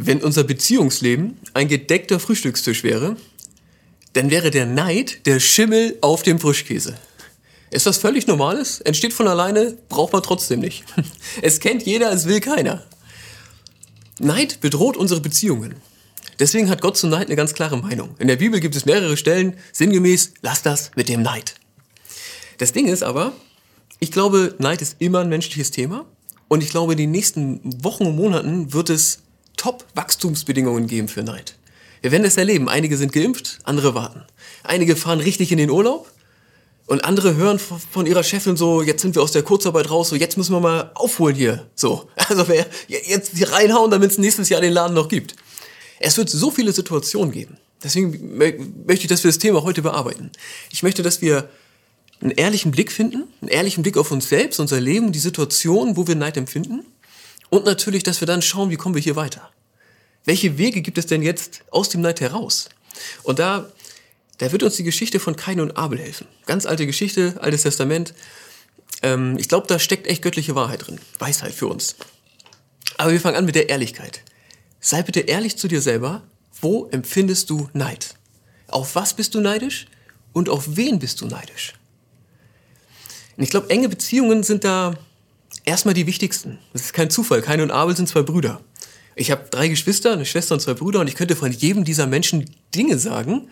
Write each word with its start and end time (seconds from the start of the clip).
Wenn 0.00 0.22
unser 0.22 0.44
Beziehungsleben 0.44 1.38
ein 1.54 1.66
gedeckter 1.66 2.20
Frühstückstisch 2.20 2.84
wäre, 2.84 3.16
dann 4.12 4.30
wäre 4.30 4.52
der 4.52 4.64
Neid 4.64 5.26
der 5.26 5.40
Schimmel 5.40 5.98
auf 6.02 6.22
dem 6.22 6.38
Frischkäse. 6.38 6.96
Ist 7.72 7.84
das 7.84 7.98
völlig 7.98 8.28
Normales? 8.28 8.80
Entsteht 8.80 9.12
von 9.12 9.26
alleine, 9.26 9.76
braucht 9.88 10.12
man 10.12 10.22
trotzdem 10.22 10.60
nicht. 10.60 10.84
Es 11.42 11.58
kennt 11.58 11.82
jeder, 11.82 12.12
es 12.12 12.26
will 12.26 12.38
keiner. 12.38 12.86
Neid 14.20 14.60
bedroht 14.60 14.96
unsere 14.96 15.20
Beziehungen. 15.20 15.74
Deswegen 16.38 16.70
hat 16.70 16.80
Gott 16.80 16.96
zu 16.96 17.08
Neid 17.08 17.26
eine 17.26 17.34
ganz 17.34 17.52
klare 17.52 17.76
Meinung. 17.76 18.14
In 18.20 18.28
der 18.28 18.36
Bibel 18.36 18.60
gibt 18.60 18.76
es 18.76 18.86
mehrere 18.86 19.16
Stellen, 19.16 19.54
sinngemäß, 19.72 20.34
lass 20.42 20.62
das 20.62 20.92
mit 20.94 21.08
dem 21.08 21.22
Neid. 21.22 21.56
Das 22.58 22.72
Ding 22.72 22.86
ist 22.86 23.02
aber, 23.02 23.32
ich 23.98 24.12
glaube, 24.12 24.54
Neid 24.58 24.80
ist 24.80 24.94
immer 25.00 25.18
ein 25.18 25.28
menschliches 25.28 25.72
Thema. 25.72 26.04
Und 26.46 26.62
ich 26.62 26.70
glaube, 26.70 26.92
in 26.92 26.98
den 26.98 27.10
nächsten 27.10 27.60
Wochen 27.82 28.06
und 28.06 28.14
Monaten 28.14 28.72
wird 28.72 28.90
es 28.90 29.24
Top-Wachstumsbedingungen 29.58 30.86
geben 30.86 31.08
für 31.08 31.22
Neid. 31.22 31.54
Wir 32.00 32.12
werden 32.12 32.24
es 32.24 32.36
erleben. 32.36 32.68
Einige 32.68 32.96
sind 32.96 33.12
geimpft, 33.12 33.58
andere 33.64 33.94
warten. 33.94 34.22
Einige 34.62 34.96
fahren 34.96 35.20
richtig 35.20 35.52
in 35.52 35.58
den 35.58 35.70
Urlaub 35.70 36.10
und 36.86 37.04
andere 37.04 37.34
hören 37.36 37.58
von 37.58 38.06
ihrer 38.06 38.22
Chefin 38.22 38.56
so, 38.56 38.82
jetzt 38.82 39.02
sind 39.02 39.14
wir 39.14 39.22
aus 39.22 39.32
der 39.32 39.42
Kurzarbeit 39.42 39.90
raus, 39.90 40.08
so 40.08 40.16
jetzt 40.16 40.38
müssen 40.38 40.52
wir 40.52 40.60
mal 40.60 40.90
aufholen 40.94 41.36
hier. 41.36 41.66
So, 41.74 42.08
also 42.16 42.48
wer 42.48 42.66
jetzt 42.86 43.32
reinhauen, 43.52 43.90
damit 43.90 44.12
es 44.12 44.18
nächstes 44.18 44.48
Jahr 44.48 44.62
den 44.62 44.72
Laden 44.72 44.94
noch 44.94 45.08
gibt. 45.08 45.36
Es 46.00 46.16
wird 46.16 46.30
so 46.30 46.50
viele 46.50 46.72
Situationen 46.72 47.32
geben. 47.32 47.58
Deswegen 47.82 48.38
möchte 48.38 49.04
ich, 49.04 49.06
dass 49.06 49.22
wir 49.22 49.28
das 49.28 49.38
Thema 49.38 49.62
heute 49.62 49.82
bearbeiten. 49.82 50.30
Ich 50.72 50.82
möchte, 50.82 51.02
dass 51.02 51.20
wir 51.20 51.48
einen 52.20 52.32
ehrlichen 52.32 52.72
Blick 52.72 52.90
finden, 52.90 53.24
einen 53.40 53.50
ehrlichen 53.50 53.82
Blick 53.82 53.96
auf 53.96 54.10
uns 54.10 54.28
selbst, 54.28 54.58
unser 54.58 54.80
Leben, 54.80 55.12
die 55.12 55.18
Situation, 55.18 55.96
wo 55.96 56.06
wir 56.06 56.16
Neid 56.16 56.36
empfinden. 56.36 56.84
Und 57.50 57.64
natürlich, 57.64 58.02
dass 58.02 58.20
wir 58.20 58.26
dann 58.26 58.42
schauen, 58.42 58.70
wie 58.70 58.76
kommen 58.76 58.94
wir 58.94 59.02
hier 59.02 59.16
weiter. 59.16 59.50
Welche 60.24 60.58
Wege 60.58 60.82
gibt 60.82 60.98
es 60.98 61.06
denn 61.06 61.22
jetzt 61.22 61.62
aus 61.70 61.88
dem 61.88 62.02
Neid 62.02 62.20
heraus? 62.20 62.68
Und 63.22 63.38
da, 63.38 63.70
da 64.38 64.52
wird 64.52 64.62
uns 64.62 64.76
die 64.76 64.82
Geschichte 64.82 65.20
von 65.20 65.36
Kain 65.36 65.60
und 65.60 65.76
Abel 65.76 65.98
helfen. 65.98 66.26
Ganz 66.46 66.66
alte 66.66 66.86
Geschichte, 66.86 67.36
altes 67.40 67.62
Testament. 67.62 68.14
Ähm, 69.02 69.38
ich 69.38 69.48
glaube, 69.48 69.66
da 69.66 69.78
steckt 69.78 70.06
echt 70.06 70.22
göttliche 70.22 70.54
Wahrheit 70.54 70.86
drin. 70.86 71.00
Weisheit 71.18 71.54
für 71.54 71.68
uns. 71.68 71.96
Aber 72.98 73.12
wir 73.12 73.20
fangen 73.20 73.36
an 73.36 73.44
mit 73.44 73.54
der 73.54 73.68
Ehrlichkeit. 73.68 74.22
Sei 74.80 75.02
bitte 75.02 75.20
ehrlich 75.20 75.56
zu 75.56 75.68
dir 75.68 75.80
selber. 75.80 76.22
Wo 76.60 76.88
empfindest 76.90 77.50
du 77.50 77.68
Neid? 77.72 78.14
Auf 78.66 78.96
was 78.96 79.14
bist 79.14 79.34
du 79.34 79.40
neidisch? 79.40 79.86
Und 80.32 80.48
auf 80.48 80.76
wen 80.76 80.98
bist 80.98 81.20
du 81.20 81.26
neidisch? 81.26 81.74
Und 83.36 83.44
ich 83.44 83.50
glaube, 83.50 83.70
enge 83.70 83.88
Beziehungen 83.88 84.42
sind 84.42 84.64
da 84.64 84.94
erstmal 85.68 85.94
die 85.94 86.06
wichtigsten. 86.06 86.58
Das 86.72 86.82
ist 86.82 86.92
kein 86.94 87.10
Zufall. 87.10 87.42
Kain 87.42 87.60
und 87.60 87.70
Abel 87.70 87.94
sind 87.94 88.08
zwei 88.08 88.22
Brüder. 88.22 88.60
Ich 89.14 89.30
habe 89.30 89.48
drei 89.50 89.68
Geschwister, 89.68 90.12
eine 90.12 90.24
Schwester 90.24 90.54
und 90.54 90.60
zwei 90.60 90.74
Brüder 90.74 91.00
und 91.00 91.08
ich 91.08 91.14
könnte 91.14 91.36
von 91.36 91.52
jedem 91.52 91.84
dieser 91.84 92.06
Menschen 92.06 92.50
Dinge 92.74 92.98
sagen, 92.98 93.48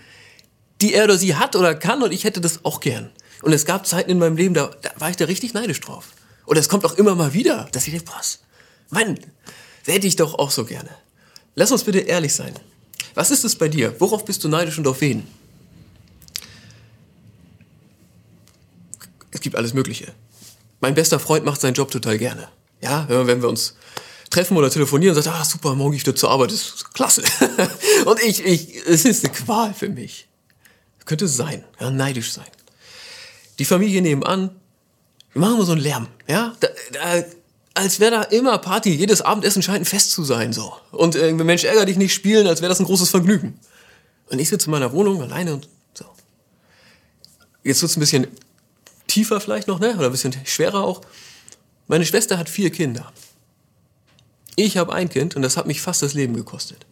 die 0.81 0.95
er 0.95 1.05
oder 1.05 1.19
sie 1.19 1.35
hat 1.35 1.57
oder 1.57 1.75
kann 1.75 2.03
und 2.03 2.13
ich 2.13 2.25
hätte 2.25 2.41
das 2.41 2.65
auch 2.65 2.81
gern. 2.81 3.11
Und 3.43 3.53
es 3.53 3.67
gab 3.67 3.87
Zeiten 3.87 4.11
in 4.11 4.19
meinem 4.19 4.37
Leben, 4.37 4.55
da, 4.55 4.71
da 4.83 4.91
war 4.99 5.11
ich 5.11 5.17
da 5.17 5.27
richtig 5.27 5.53
neidisch 5.53 5.81
drauf. 5.81 6.09
Und 6.47 6.57
es 6.57 6.69
kommt 6.69 6.85
auch 6.85 6.95
immer 6.95 7.15
mal 7.15 7.35
wieder, 7.35 7.69
dass 7.73 7.87
ich 7.87 7.93
denke, 7.93 8.11
was, 8.17 8.41
Mann, 8.91 9.19
das 9.85 9.95
hätte 9.95 10.07
ich 10.07 10.17
doch 10.17 10.39
auch 10.39 10.51
so 10.51 10.65
gerne. 10.65 10.91
Lass 11.55 11.73
uns 11.73 11.85
bitte 11.85 11.99
ehrlich 11.99 12.33
sein. 12.33 12.55
Was 13.15 13.31
ist 13.31 13.45
es 13.45 13.57
bei 13.57 13.69
dir? 13.69 13.95
Worauf 13.99 14.25
bist 14.25 14.45
du 14.45 14.49
neidisch 14.49 14.79
und 14.79 14.87
auf 14.87 15.01
wen? 15.01 15.27
es 19.37 19.41
gibt 19.41 19.57
alles 19.57 19.75
Mögliche. 19.75 20.13
Mein 20.81 20.95
bester 20.95 21.19
Freund 21.19 21.45
macht 21.45 21.61
seinen 21.61 21.75
Job 21.75 21.91
total 21.91 22.19
gerne. 22.19 22.49
Ja, 22.81 23.07
wenn 23.09 23.43
wir 23.43 23.49
uns 23.49 23.75
treffen 24.31 24.57
oder 24.57 24.71
telefonieren 24.71 25.15
sagt, 25.15 25.29
ah, 25.29 25.45
super, 25.45 25.75
morgen 25.75 25.93
gehe 25.93 25.99
ich 25.99 26.07
wieder 26.07 26.17
zur 26.17 26.31
Arbeit, 26.31 26.51
das 26.51 26.61
ist 26.61 26.95
klasse. 26.95 27.23
und 28.05 28.23
ich, 28.23 28.45
ich, 28.45 28.87
es 28.87 29.05
ist 29.05 29.25
eine 29.25 29.33
Qual 29.33 29.73
für 29.73 29.89
mich. 29.89 30.29
Könnte 31.05 31.29
sein, 31.29 31.65
ja, 31.81 31.91
neidisch 31.91 32.33
sein. 32.33 32.47
Die 33.59 33.65
Familie 33.65 34.03
nebenan, 34.03 34.51
wir 35.33 35.41
machen 35.41 35.57
nur 35.57 35.67
so 35.67 35.73
einen 35.73 35.81
Lärm, 35.81 36.09
ja, 36.27 36.55
da, 36.61 36.69
da, 36.93 37.25
als 37.75 38.01
wäre 38.01 38.11
da 38.11 38.23
immer 38.23 38.59
Party, 38.59 38.95
jedes 38.95 39.23
Abendessen 39.23 39.63
scheint 39.63 39.83
ein 39.83 39.85
Fest 39.85 40.11
zu 40.11 40.25
sein, 40.25 40.53
so. 40.53 40.75
Und 40.91 41.15
äh, 41.15 41.33
Mensch, 41.33 41.65
ärger 41.65 41.85
dich 41.85 41.97
nicht 41.97 42.15
spielen, 42.15 42.47
als 42.47 42.61
wäre 42.61 42.71
das 42.71 42.81
ein 42.81 42.87
großes 42.87 43.11
Vergnügen. 43.11 43.59
Und 44.29 44.41
ich 44.41 44.49
sitze 44.49 44.67
in 44.67 44.73
meiner 44.73 44.93
Wohnung 44.93 45.23
alleine 45.23 45.55
und 45.55 45.69
so. 45.95 46.07
Jetzt 47.63 47.83
wird's 47.83 47.97
ein 47.97 48.01
bisschen 48.01 48.27
tiefer 49.17 49.41
vielleicht 49.41 49.67
noch, 49.67 49.81
ne? 49.81 49.97
oder 49.97 50.07
ein 50.07 50.13
bisschen 50.13 50.35
schwerer 50.45 50.85
auch. 50.85 51.01
Meine 51.89 52.05
Schwester 52.05 52.37
hat 52.37 52.51
vier 52.51 52.71
Kinder. 52.71 53.11
Ich 54.57 54.77
habe 54.77 54.93
ein 54.93 55.09
Kind 55.09 55.35
und 55.37 55.41
das 55.41 55.57
hat 55.57 55.67
mich 55.67 55.81
fast 55.81 56.03
das 56.03 56.13
Leben 56.13 56.35
gekostet. 56.35 56.85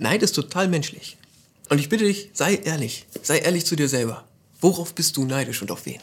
Neid 0.00 0.24
ist 0.24 0.32
total 0.32 0.66
menschlich. 0.66 1.16
Und 1.68 1.78
ich 1.78 1.88
bitte 1.88 2.04
dich, 2.04 2.30
sei 2.32 2.56
ehrlich. 2.56 3.06
Sei 3.22 3.38
ehrlich 3.38 3.64
zu 3.64 3.76
dir 3.76 3.88
selber. 3.88 4.24
Worauf 4.60 4.92
bist 4.92 5.16
du 5.16 5.24
neidisch 5.24 5.62
und 5.62 5.70
auf 5.70 5.86
wen? 5.86 6.00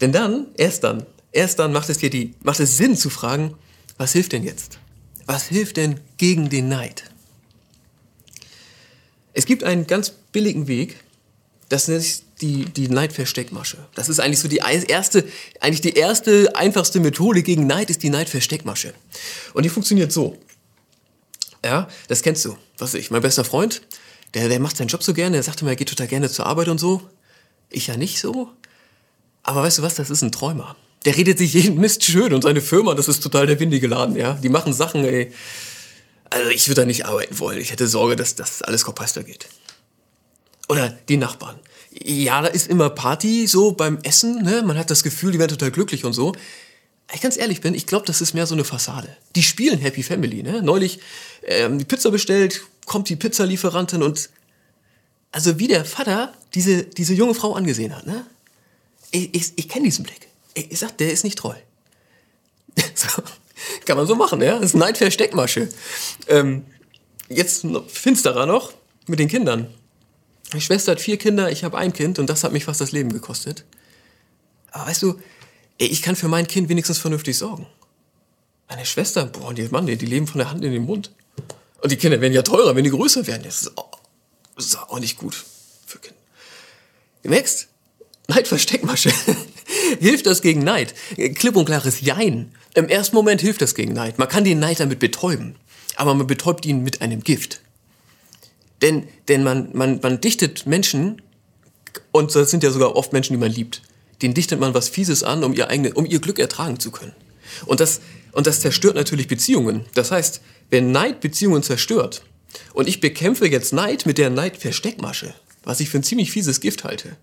Denn 0.00 0.12
dann, 0.12 0.46
erst 0.56 0.82
dann, 0.82 1.04
erst 1.30 1.58
dann 1.58 1.72
macht 1.72 1.90
es 1.90 1.98
dir 1.98 2.10
die, 2.10 2.34
macht 2.42 2.60
es 2.60 2.78
Sinn 2.78 2.96
zu 2.96 3.10
fragen, 3.10 3.54
was 3.98 4.12
hilft 4.12 4.32
denn 4.32 4.44
jetzt? 4.44 4.78
Was 5.26 5.44
hilft 5.44 5.76
denn 5.76 6.00
gegen 6.16 6.48
den 6.48 6.68
Neid? 6.68 7.04
Es 9.34 9.44
gibt 9.44 9.62
einen 9.62 9.86
ganz 9.86 10.12
billigen 10.34 10.66
Weg, 10.66 10.96
das 11.70 11.88
nennt 11.88 12.02
sich 12.02 12.22
die, 12.42 12.66
die 12.66 12.88
Neidversteckmasche. 12.88 13.78
Das 13.94 14.10
ist 14.10 14.20
eigentlich 14.20 14.40
so 14.40 14.48
die 14.48 14.58
erste, 14.58 15.24
eigentlich 15.60 15.80
die 15.80 15.94
erste, 15.94 16.54
einfachste 16.54 17.00
Methode 17.00 17.42
gegen 17.42 17.66
Neid 17.66 17.88
ist 17.88 18.02
die 18.02 18.10
Neidversteckmasche. 18.10 18.92
Und 19.54 19.62
die 19.62 19.70
funktioniert 19.70 20.12
so. 20.12 20.36
Ja, 21.64 21.88
das 22.08 22.20
kennst 22.20 22.44
du. 22.44 22.58
Was 22.76 22.92
ich, 22.92 23.10
mein 23.10 23.22
bester 23.22 23.44
Freund, 23.44 23.80
der, 24.34 24.48
der 24.48 24.60
macht 24.60 24.76
seinen 24.76 24.88
Job 24.88 25.02
so 25.02 25.14
gerne, 25.14 25.36
der 25.36 25.42
sagt 25.42 25.62
immer, 25.62 25.70
er 25.70 25.76
geht 25.76 25.88
total 25.88 26.08
gerne 26.08 26.28
zur 26.28 26.44
Arbeit 26.44 26.68
und 26.68 26.78
so. 26.78 27.00
Ich 27.70 27.86
ja 27.86 27.96
nicht 27.96 28.20
so. 28.20 28.50
Aber 29.42 29.62
weißt 29.62 29.78
du 29.78 29.82
was, 29.82 29.94
das 29.94 30.10
ist 30.10 30.22
ein 30.22 30.32
Träumer. 30.32 30.76
Der 31.04 31.16
redet 31.16 31.38
sich 31.38 31.54
jeden 31.54 31.80
Mist 31.80 32.02
schön 32.04 32.34
und 32.34 32.42
seine 32.42 32.60
Firma, 32.60 32.94
das 32.94 33.08
ist 33.08 33.22
total 33.22 33.46
der 33.46 33.60
windige 33.60 33.86
Laden, 33.86 34.16
ja. 34.16 34.34
Die 34.34 34.48
machen 34.48 34.72
Sachen, 34.72 35.04
ey. 35.04 35.32
Also 36.30 36.50
ich 36.50 36.66
würde 36.68 36.82
da 36.82 36.86
nicht 36.86 37.06
arbeiten 37.06 37.38
wollen. 37.38 37.60
Ich 37.60 37.70
hätte 37.70 37.86
Sorge, 37.86 38.16
dass 38.16 38.34
das 38.34 38.62
alles 38.62 38.84
Kopfheister 38.84 39.22
geht. 39.22 39.46
Oder 40.68 40.88
die 41.08 41.16
Nachbarn. 41.16 41.58
Ja, 41.90 42.42
da 42.42 42.48
ist 42.48 42.68
immer 42.68 42.90
Party 42.90 43.46
so 43.46 43.72
beim 43.72 43.98
Essen. 44.02 44.42
Ne? 44.42 44.62
Man 44.62 44.78
hat 44.78 44.90
das 44.90 45.02
Gefühl, 45.02 45.32
die 45.32 45.38
werden 45.38 45.50
total 45.50 45.70
glücklich 45.70 46.04
und 46.04 46.12
so. 46.12 46.34
Ich 47.12 47.20
ganz 47.20 47.36
ehrlich 47.36 47.60
bin, 47.60 47.74
ich 47.74 47.86
glaube, 47.86 48.06
das 48.06 48.20
ist 48.20 48.34
mehr 48.34 48.46
so 48.46 48.54
eine 48.54 48.64
Fassade. 48.64 49.14
Die 49.36 49.42
spielen 49.42 49.78
Happy 49.78 50.02
Family. 50.02 50.42
Ne? 50.42 50.62
Neulich 50.62 51.00
ähm, 51.42 51.78
die 51.78 51.84
Pizza 51.84 52.10
bestellt, 52.10 52.62
kommt 52.86 53.08
die 53.08 53.16
Pizzalieferantin 53.16 54.02
und 54.02 54.30
also 55.30 55.58
wie 55.58 55.68
der 55.68 55.84
Vater 55.84 56.32
diese, 56.54 56.84
diese 56.84 57.14
junge 57.14 57.34
Frau 57.34 57.54
angesehen 57.54 57.94
hat. 57.94 58.06
Ne? 58.06 58.26
Ich, 59.10 59.34
ich, 59.34 59.52
ich 59.56 59.68
kenne 59.68 59.84
diesen 59.84 60.04
Blick. 60.04 60.28
Ich, 60.54 60.72
ich 60.72 60.78
sag, 60.78 60.96
der 60.98 61.12
ist 61.12 61.24
nicht 61.24 61.38
treu. 61.38 61.54
so. 62.94 63.22
Kann 63.84 63.96
man 63.96 64.06
so 64.06 64.14
machen, 64.14 64.40
ja? 64.40 64.54
Das 64.54 64.66
ist 64.66 64.74
Neidversteckmasche. 64.74 65.68
Ähm, 66.28 66.64
jetzt 67.28 67.66
finsterer 67.88 68.46
noch 68.46 68.72
mit 69.06 69.18
den 69.18 69.28
Kindern. 69.28 69.68
Meine 70.50 70.60
Schwester 70.60 70.92
hat 70.92 71.00
vier 71.00 71.16
Kinder, 71.16 71.50
ich 71.50 71.64
habe 71.64 71.78
ein 71.78 71.92
Kind 71.92 72.18
und 72.18 72.28
das 72.28 72.44
hat 72.44 72.52
mich 72.52 72.64
fast 72.64 72.80
das 72.80 72.92
Leben 72.92 73.12
gekostet. 73.12 73.64
Aber 74.70 74.86
weißt 74.88 75.02
du, 75.02 75.18
ich 75.78 76.02
kann 76.02 76.16
für 76.16 76.28
mein 76.28 76.46
Kind 76.46 76.68
wenigstens 76.68 76.98
vernünftig 76.98 77.36
sorgen. 77.36 77.66
Meine 78.68 78.86
Schwester, 78.86 79.26
boah, 79.26 79.52
die, 79.52 79.68
Mann, 79.68 79.86
die, 79.86 79.96
die 79.96 80.06
leben 80.06 80.26
von 80.26 80.38
der 80.38 80.50
Hand 80.50 80.64
in 80.64 80.72
den 80.72 80.84
Mund. 80.84 81.12
Und 81.82 81.90
die 81.92 81.96
Kinder 81.96 82.20
werden 82.20 82.32
ja 82.32 82.42
teurer, 82.42 82.74
wenn 82.76 82.84
die 82.84 82.90
größer 82.90 83.26
werden. 83.26 83.42
Das 83.44 83.62
ist 83.62 83.76
auch, 83.76 83.98
das 84.56 84.66
ist 84.66 84.76
auch 84.76 84.98
nicht 84.98 85.18
gut 85.18 85.34
für 85.86 85.98
Kinder. 85.98 86.18
Merkst, 87.24 87.68
Neidversteckmasche. 88.28 89.12
hilft 90.00 90.26
das 90.26 90.42
gegen 90.42 90.60
Neid? 90.60 90.94
Klipp 91.34 91.56
und 91.56 91.66
klares 91.66 92.00
Jein. 92.00 92.52
Im 92.74 92.88
ersten 92.88 93.16
Moment 93.16 93.40
hilft 93.40 93.62
das 93.62 93.74
gegen 93.74 93.92
Neid. 93.92 94.18
Man 94.18 94.28
kann 94.28 94.44
den 94.44 94.58
Neid 94.58 94.80
damit 94.80 94.98
betäuben. 94.98 95.56
Aber 95.96 96.14
man 96.14 96.26
betäubt 96.26 96.66
ihn 96.66 96.82
mit 96.82 97.02
einem 97.02 97.22
Gift. 97.22 97.60
Denn, 98.84 99.08
denn 99.28 99.42
man, 99.42 99.70
man, 99.72 99.98
man 100.02 100.20
dichtet 100.20 100.66
Menschen, 100.66 101.22
und 102.12 102.34
das 102.34 102.50
sind 102.50 102.62
ja 102.62 102.70
sogar 102.70 102.94
oft 102.94 103.14
Menschen, 103.14 103.32
die 103.32 103.40
man 103.40 103.50
liebt, 103.50 103.80
denen 104.20 104.34
dichtet 104.34 104.60
man 104.60 104.74
was 104.74 104.90
Fieses 104.90 105.22
an, 105.22 105.42
um 105.42 105.54
ihr, 105.54 105.70
eigene, 105.70 105.94
um 105.94 106.04
ihr 106.04 106.20
Glück 106.20 106.38
ertragen 106.38 106.78
zu 106.78 106.90
können. 106.90 107.14
Und 107.64 107.80
das, 107.80 108.02
und 108.32 108.46
das 108.46 108.60
zerstört 108.60 108.94
natürlich 108.94 109.26
Beziehungen. 109.26 109.86
Das 109.94 110.10
heißt, 110.10 110.42
wenn 110.68 110.92
Neid 110.92 111.20
Beziehungen 111.20 111.62
zerstört, 111.62 112.24
und 112.74 112.86
ich 112.86 113.00
bekämpfe 113.00 113.48
jetzt 113.48 113.72
Neid 113.72 114.04
mit 114.04 114.18
der 114.18 114.28
Neidversteckmasche, 114.28 115.32
was 115.62 115.80
ich 115.80 115.88
für 115.88 115.98
ein 115.98 116.04
ziemlich 116.04 116.30
fieses 116.30 116.60
Gift 116.60 116.84
halte, 116.84 117.16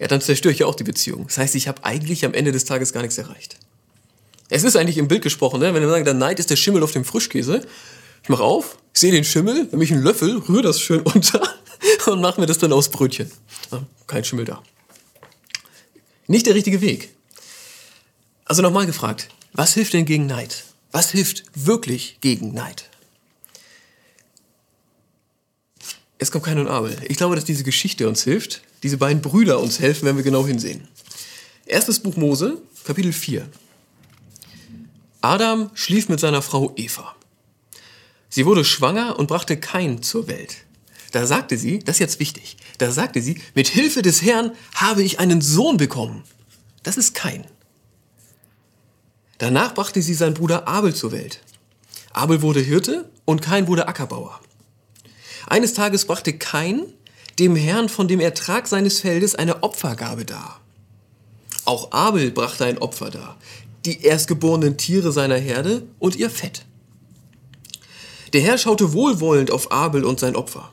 ja, 0.00 0.08
dann 0.08 0.20
zerstöre 0.20 0.52
ich 0.52 0.58
ja 0.58 0.66
auch 0.66 0.74
die 0.74 0.82
Beziehung. 0.82 1.26
Das 1.28 1.38
heißt, 1.38 1.54
ich 1.54 1.68
habe 1.68 1.84
eigentlich 1.84 2.24
am 2.24 2.34
Ende 2.34 2.50
des 2.50 2.64
Tages 2.64 2.92
gar 2.92 3.02
nichts 3.02 3.16
erreicht. 3.16 3.58
Es 4.48 4.64
ist 4.64 4.76
eigentlich 4.76 4.98
im 4.98 5.06
Bild 5.06 5.22
gesprochen, 5.22 5.60
ne? 5.60 5.72
wenn 5.72 5.82
wir 5.82 5.88
sagen, 5.88 6.04
der 6.04 6.14
Neid 6.14 6.40
ist 6.40 6.50
der 6.50 6.56
Schimmel 6.56 6.82
auf 6.82 6.90
dem 6.90 7.04
Frischkäse, 7.04 7.64
ich 8.24 8.28
mache 8.28 8.42
auf, 8.42 8.76
sehe 8.98 9.12
den 9.12 9.24
Schimmel, 9.24 9.64
nehme 9.64 9.84
ich 9.84 9.92
einen 9.92 10.02
Löffel, 10.02 10.38
rühre 10.48 10.62
das 10.62 10.80
schön 10.80 11.00
unter 11.02 11.42
und 12.06 12.20
mache 12.20 12.40
mir 12.40 12.46
das 12.46 12.58
dann 12.58 12.72
aus 12.72 12.88
Brötchen. 12.88 13.30
kein 14.06 14.24
Schimmel 14.24 14.44
da. 14.44 14.62
Nicht 16.26 16.46
der 16.46 16.54
richtige 16.54 16.80
Weg. 16.80 17.14
Also 18.44 18.62
nochmal 18.62 18.86
gefragt, 18.86 19.28
Was 19.52 19.74
hilft 19.74 19.92
denn 19.92 20.04
gegen 20.04 20.26
Neid? 20.26 20.64
Was 20.92 21.10
hilft 21.10 21.44
wirklich 21.54 22.18
gegen 22.20 22.52
Neid? 22.54 22.88
Es 26.18 26.30
kommt 26.30 26.44
kein 26.44 26.58
und 26.58 26.68
Abel. 26.68 26.96
Ich 27.08 27.18
glaube, 27.18 27.36
dass 27.36 27.44
diese 27.44 27.64
Geschichte 27.64 28.08
uns 28.08 28.24
hilft, 28.24 28.62
diese 28.82 28.96
beiden 28.96 29.20
Brüder 29.20 29.60
uns 29.60 29.80
helfen, 29.80 30.06
wenn 30.06 30.16
wir 30.16 30.24
genau 30.24 30.46
hinsehen. 30.46 30.88
Erstes 31.66 32.00
Buch 32.00 32.16
Mose, 32.16 32.62
Kapitel 32.84 33.12
4. 33.12 33.46
Adam 35.20 35.70
schlief 35.74 36.08
mit 36.08 36.20
seiner 36.20 36.40
Frau 36.40 36.72
Eva. 36.76 37.14
Sie 38.28 38.46
wurde 38.46 38.64
schwanger 38.64 39.18
und 39.18 39.28
brachte 39.28 39.56
Kain 39.56 40.02
zur 40.02 40.28
Welt. 40.28 40.56
Da 41.12 41.26
sagte 41.26 41.56
sie, 41.56 41.78
das 41.78 41.96
ist 41.96 42.00
jetzt 42.00 42.20
wichtig, 42.20 42.56
da 42.78 42.90
sagte 42.90 43.22
sie, 43.22 43.40
mit 43.54 43.68
Hilfe 43.68 44.02
des 44.02 44.22
Herrn 44.22 44.52
habe 44.74 45.02
ich 45.02 45.18
einen 45.18 45.40
Sohn 45.40 45.76
bekommen. 45.76 46.24
Das 46.82 46.96
ist 46.96 47.14
Kain. 47.14 47.46
Danach 49.38 49.74
brachte 49.74 50.02
sie 50.02 50.14
seinen 50.14 50.34
Bruder 50.34 50.66
Abel 50.66 50.94
zur 50.94 51.12
Welt. 51.12 51.40
Abel 52.12 52.42
wurde 52.42 52.60
Hirte 52.60 53.10
und 53.24 53.42
Kain 53.42 53.66
wurde 53.66 53.88
Ackerbauer. 53.88 54.40
Eines 55.46 55.74
Tages 55.74 56.06
brachte 56.06 56.36
Kain 56.36 56.82
dem 57.38 57.54
Herrn 57.54 57.88
von 57.88 58.08
dem 58.08 58.20
Ertrag 58.20 58.66
seines 58.66 59.00
Feldes 59.00 59.34
eine 59.34 59.62
Opfergabe 59.62 60.24
dar. 60.24 60.60
Auch 61.64 61.92
Abel 61.92 62.30
brachte 62.30 62.64
ein 62.64 62.78
Opfer 62.78 63.10
dar, 63.10 63.36
die 63.84 64.02
erstgeborenen 64.02 64.78
Tiere 64.78 65.12
seiner 65.12 65.36
Herde 65.36 65.86
und 65.98 66.16
ihr 66.16 66.30
Fett. 66.30 66.64
Der 68.36 68.44
Herr 68.44 68.58
schaute 68.58 68.92
wohlwollend 68.92 69.50
auf 69.50 69.72
Abel 69.72 70.04
und 70.04 70.20
sein 70.20 70.36
Opfer. 70.36 70.70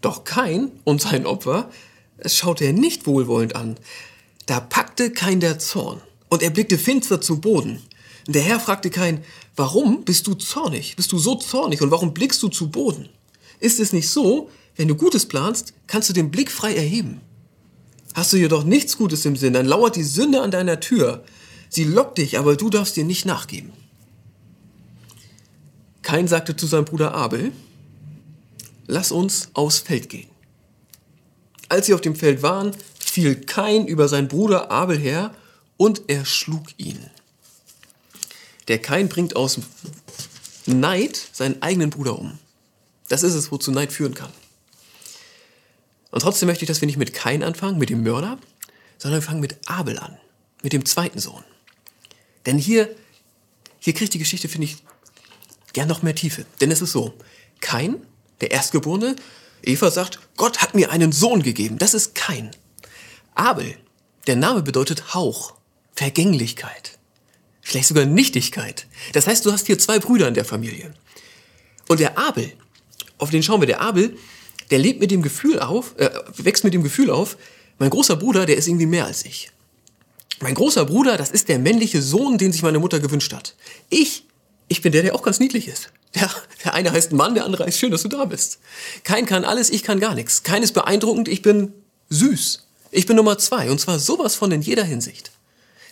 Doch 0.00 0.24
Kain 0.24 0.70
und 0.84 1.02
sein 1.02 1.26
Opfer 1.26 1.68
schaute 2.24 2.64
er 2.64 2.72
nicht 2.72 3.06
wohlwollend 3.06 3.54
an. 3.54 3.76
Da 4.46 4.58
packte 4.58 5.10
Kain 5.10 5.38
der 5.38 5.58
Zorn 5.58 6.00
und 6.30 6.42
er 6.42 6.48
blickte 6.48 6.78
finster 6.78 7.20
zu 7.20 7.42
Boden. 7.42 7.82
Der 8.26 8.40
Herr 8.40 8.58
fragte 8.58 8.88
Kain, 8.88 9.22
warum 9.54 10.06
bist 10.06 10.26
du 10.28 10.32
zornig? 10.32 10.96
Bist 10.96 11.12
du 11.12 11.18
so 11.18 11.34
zornig 11.34 11.82
und 11.82 11.90
warum 11.90 12.14
blickst 12.14 12.42
du 12.42 12.48
zu 12.48 12.70
Boden? 12.70 13.10
Ist 13.60 13.80
es 13.80 13.92
nicht 13.92 14.08
so, 14.08 14.48
wenn 14.76 14.88
du 14.88 14.94
Gutes 14.94 15.26
planst, 15.26 15.74
kannst 15.88 16.08
du 16.08 16.14
den 16.14 16.30
Blick 16.30 16.50
frei 16.50 16.74
erheben? 16.74 17.20
Hast 18.14 18.32
du 18.32 18.38
jedoch 18.38 18.64
nichts 18.64 18.96
Gutes 18.96 19.26
im 19.26 19.36
Sinn, 19.36 19.52
dann 19.52 19.66
lauert 19.66 19.96
die 19.96 20.04
Sünde 20.04 20.40
an 20.40 20.52
deiner 20.52 20.80
Tür. 20.80 21.22
Sie 21.68 21.84
lockt 21.84 22.16
dich, 22.16 22.38
aber 22.38 22.56
du 22.56 22.70
darfst 22.70 22.96
dir 22.96 23.04
nicht 23.04 23.26
nachgeben. 23.26 23.74
Kain 26.08 26.26
sagte 26.26 26.56
zu 26.56 26.66
seinem 26.66 26.86
Bruder 26.86 27.12
Abel, 27.12 27.52
lass 28.86 29.12
uns 29.12 29.50
aufs 29.52 29.80
Feld 29.80 30.08
gehen. 30.08 30.30
Als 31.68 31.84
sie 31.84 31.92
auf 31.92 32.00
dem 32.00 32.16
Feld 32.16 32.42
waren, 32.42 32.74
fiel 32.98 33.34
Kain 33.42 33.86
über 33.86 34.08
seinen 34.08 34.26
Bruder 34.26 34.70
Abel 34.70 34.96
her 34.98 35.34
und 35.76 36.00
er 36.06 36.24
schlug 36.24 36.64
ihn. 36.78 36.98
Der 38.68 38.78
Kain 38.78 39.10
bringt 39.10 39.36
aus 39.36 39.60
Neid 40.64 41.28
seinen 41.30 41.60
eigenen 41.60 41.90
Bruder 41.90 42.18
um. 42.18 42.38
Das 43.10 43.22
ist 43.22 43.34
es, 43.34 43.52
wozu 43.52 43.70
Neid 43.70 43.92
führen 43.92 44.14
kann. 44.14 44.32
Und 46.10 46.20
trotzdem 46.20 46.46
möchte 46.46 46.64
ich, 46.64 46.68
dass 46.68 46.80
wir 46.80 46.86
nicht 46.86 46.96
mit 46.96 47.12
Kain 47.12 47.42
anfangen, 47.42 47.76
mit 47.76 47.90
dem 47.90 48.02
Mörder, 48.02 48.38
sondern 48.96 49.20
wir 49.20 49.26
fangen 49.26 49.40
mit 49.40 49.58
Abel 49.68 49.98
an, 49.98 50.16
mit 50.62 50.72
dem 50.72 50.86
zweiten 50.86 51.18
Sohn. 51.18 51.44
Denn 52.46 52.56
hier, 52.56 52.88
hier 53.78 53.92
kriegt 53.92 54.14
die 54.14 54.18
Geschichte, 54.18 54.48
finde 54.48 54.68
ich, 54.68 54.78
gern 55.72 55.88
noch 55.88 56.02
mehr 56.02 56.14
Tiefe. 56.14 56.44
Denn 56.60 56.70
es 56.70 56.82
ist 56.82 56.92
so, 56.92 57.14
Kain, 57.60 57.96
der 58.40 58.50
Erstgeborene, 58.50 59.16
Eva 59.62 59.90
sagt, 59.90 60.20
Gott 60.36 60.58
hat 60.58 60.74
mir 60.74 60.90
einen 60.90 61.12
Sohn 61.12 61.42
gegeben. 61.42 61.78
Das 61.78 61.94
ist 61.94 62.14
Kain. 62.14 62.50
Abel, 63.34 63.76
der 64.26 64.36
Name 64.36 64.62
bedeutet 64.62 65.14
Hauch, 65.14 65.54
Vergänglichkeit, 65.94 66.98
vielleicht 67.60 67.88
sogar 67.88 68.04
Nichtigkeit. 68.04 68.86
Das 69.12 69.26
heißt, 69.26 69.44
du 69.46 69.52
hast 69.52 69.66
hier 69.66 69.78
zwei 69.78 69.98
Brüder 69.98 70.28
in 70.28 70.34
der 70.34 70.44
Familie. 70.44 70.92
Und 71.88 72.00
der 72.00 72.18
Abel, 72.18 72.52
auf 73.18 73.30
den 73.30 73.42
schauen 73.42 73.60
wir, 73.60 73.66
der 73.66 73.80
Abel, 73.80 74.16
der 74.70 74.78
lebt 74.78 75.00
mit 75.00 75.10
dem 75.10 75.22
Gefühl 75.22 75.58
auf, 75.60 75.94
äh, 75.98 76.10
wächst 76.36 76.64
mit 76.64 76.74
dem 76.74 76.82
Gefühl 76.82 77.10
auf, 77.10 77.36
mein 77.78 77.90
großer 77.90 78.16
Bruder, 78.16 78.44
der 78.44 78.56
ist 78.56 78.68
irgendwie 78.68 78.86
mehr 78.86 79.06
als 79.06 79.24
ich. 79.24 79.50
Mein 80.40 80.54
großer 80.54 80.84
Bruder, 80.84 81.16
das 81.16 81.30
ist 81.30 81.48
der 81.48 81.58
männliche 81.58 82.02
Sohn, 82.02 82.38
den 82.38 82.52
sich 82.52 82.62
meine 82.62 82.78
Mutter 82.78 83.00
gewünscht 83.00 83.32
hat. 83.32 83.54
Ich, 83.88 84.24
ich 84.68 84.82
bin 84.82 84.92
der, 84.92 85.02
der 85.02 85.14
auch 85.14 85.22
ganz 85.22 85.40
niedlich 85.40 85.68
ist. 85.68 85.90
Der, 86.14 86.30
der 86.64 86.74
eine 86.74 86.92
heißt 86.92 87.12
Mann, 87.12 87.34
der 87.34 87.44
andere 87.44 87.64
heißt 87.64 87.78
schön, 87.78 87.90
dass 87.90 88.02
du 88.02 88.08
da 88.08 88.24
bist. 88.24 88.60
Kein 89.04 89.26
kann 89.26 89.44
alles, 89.44 89.70
ich 89.70 89.82
kann 89.82 90.00
gar 90.00 90.14
nichts. 90.14 90.42
Kein 90.42 90.62
ist 90.62 90.72
beeindruckend, 90.72 91.28
ich 91.28 91.42
bin 91.42 91.72
süß. 92.10 92.66
Ich 92.90 93.06
bin 93.06 93.16
Nummer 93.16 93.38
zwei 93.38 93.70
und 93.70 93.78
zwar 93.78 93.98
sowas 93.98 94.34
von 94.34 94.50
in 94.50 94.62
jeder 94.62 94.84
Hinsicht. 94.84 95.30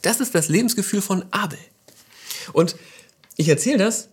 Das 0.02 0.20
ist 0.20 0.34
das 0.34 0.48
Lebensgefühl 0.48 1.02
von 1.02 1.24
Abel. 1.30 1.58
Und 2.52 2.76
ich 3.36 3.48
erzähle 3.48 3.78
das, 3.78 4.08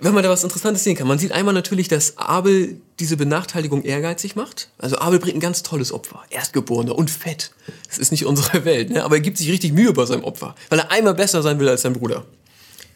wenn 0.00 0.14
man 0.14 0.22
da 0.22 0.30
was 0.30 0.44
Interessantes 0.44 0.82
sehen 0.82 0.96
kann. 0.96 1.06
Man 1.06 1.18
sieht 1.18 1.32
einmal 1.32 1.54
natürlich, 1.54 1.88
dass 1.88 2.16
Abel 2.16 2.80
diese 2.98 3.16
Benachteiligung 3.16 3.82
ehrgeizig 3.82 4.34
macht. 4.34 4.68
Also 4.78 4.98
Abel 4.98 5.18
bringt 5.18 5.36
ein 5.36 5.40
ganz 5.40 5.62
tolles 5.62 5.92
Opfer. 5.92 6.22
Erstgeborener 6.30 6.96
und 6.96 7.10
fett. 7.10 7.52
Das 7.88 7.98
ist 7.98 8.10
nicht 8.10 8.24
unsere 8.24 8.64
Welt, 8.64 8.90
ne? 8.90 9.04
aber 9.04 9.16
er 9.16 9.20
gibt 9.20 9.38
sich 9.38 9.50
richtig 9.50 9.72
Mühe 9.72 9.92
bei 9.92 10.06
seinem 10.06 10.24
Opfer, 10.24 10.54
weil 10.70 10.78
er 10.78 10.90
einmal 10.90 11.14
besser 11.14 11.42
sein 11.42 11.58
will 11.60 11.68
als 11.68 11.82
sein 11.82 11.92
Bruder. 11.92 12.24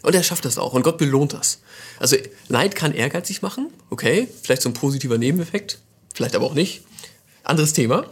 Und 0.03 0.15
er 0.15 0.23
schafft 0.23 0.45
das 0.45 0.59
auch 0.59 0.73
und 0.73 0.83
Gott 0.83 0.99
belohnt 0.99 1.33
das. 1.33 1.61
Also 1.99 2.17
Neid 2.49 2.75
kann 2.75 2.93
ehrgeizig 2.93 3.43
machen, 3.43 3.71
okay, 3.91 4.29
vielleicht 4.43 4.63
so 4.63 4.69
ein 4.69 4.75
positiver 4.75 5.19
Nebeneffekt, 5.19 5.79
vielleicht 6.15 6.35
aber 6.35 6.47
auch 6.47 6.55
nicht. 6.55 6.83
Anderes 7.43 7.73
Thema. 7.73 8.07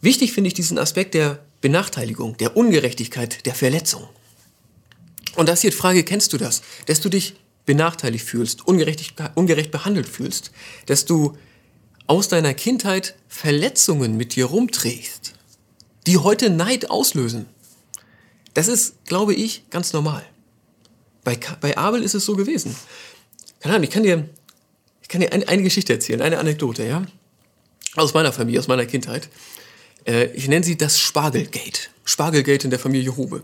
Wichtig 0.00 0.32
finde 0.32 0.48
ich 0.48 0.54
diesen 0.54 0.78
Aspekt 0.78 1.14
der 1.14 1.40
Benachteiligung, 1.60 2.36
der 2.36 2.56
Ungerechtigkeit, 2.56 3.44
der 3.46 3.54
Verletzung. 3.54 4.08
Und 5.36 5.48
das 5.48 5.60
hier 5.60 5.70
die 5.70 5.76
Frage, 5.76 6.04
kennst 6.04 6.32
du 6.32 6.36
das? 6.38 6.62
Dass 6.86 7.00
du 7.00 7.08
dich 7.08 7.34
benachteiligt 7.68 8.24
fühlst, 8.24 8.66
ungerecht, 8.66 9.14
ungerecht 9.34 9.70
behandelt 9.70 10.08
fühlst, 10.08 10.52
dass 10.86 11.04
du 11.04 11.36
aus 12.06 12.28
deiner 12.28 12.54
Kindheit 12.54 13.14
Verletzungen 13.28 14.16
mit 14.16 14.34
dir 14.34 14.46
rumträgst, 14.46 15.34
die 16.06 16.16
heute 16.16 16.48
Neid 16.48 16.90
auslösen. 16.90 17.44
Das 18.54 18.68
ist, 18.68 19.04
glaube 19.04 19.34
ich, 19.34 19.68
ganz 19.68 19.92
normal. 19.92 20.24
Bei, 21.24 21.38
bei 21.60 21.76
Abel 21.76 22.02
ist 22.02 22.14
es 22.14 22.24
so 22.24 22.36
gewesen. 22.36 22.74
Keine 23.60 23.74
Ahnung, 23.74 23.84
ich 23.84 23.90
kann 23.90 24.02
dir, 24.02 24.26
ich 25.02 25.08
kann 25.08 25.20
dir 25.20 25.30
eine, 25.30 25.46
eine 25.46 25.62
Geschichte 25.62 25.92
erzählen, 25.92 26.22
eine 26.22 26.38
Anekdote, 26.38 26.86
ja? 26.86 27.04
Aus 27.96 28.14
meiner 28.14 28.32
Familie, 28.32 28.60
aus 28.60 28.68
meiner 28.68 28.86
Kindheit. 28.86 29.28
Äh, 30.06 30.28
ich 30.28 30.48
nenne 30.48 30.64
sie 30.64 30.78
das 30.78 30.98
Spargelgate. 30.98 31.90
Spargelgate 32.06 32.64
in 32.64 32.70
der 32.70 32.78
Familie 32.78 33.14
Hube. 33.14 33.42